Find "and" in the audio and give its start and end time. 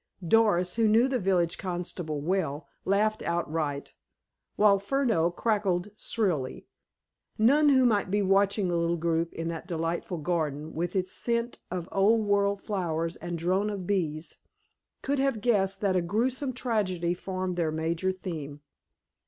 13.17-13.37